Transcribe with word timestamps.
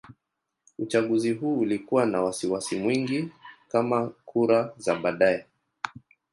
Uchaguzi 0.79 1.33
huu 1.33 1.59
ulikuwa 1.59 2.05
na 2.05 2.21
wasiwasi 2.21 2.75
mwingi 2.79 3.29
kama 3.67 4.07
kura 4.25 4.73
za 4.77 4.95
baadaye. 4.95 5.45